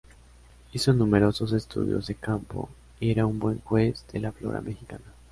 [0.73, 2.69] Hizo numerosos estudios de campo
[2.99, 5.05] y era un buen juez de la flora mexicana.